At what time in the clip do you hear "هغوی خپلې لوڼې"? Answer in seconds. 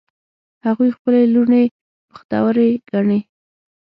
0.65-1.63